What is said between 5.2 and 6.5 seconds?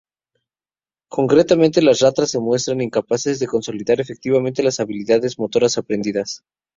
motoras aprendidas.